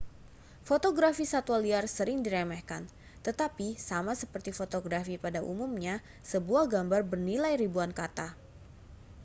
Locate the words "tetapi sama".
3.25-4.13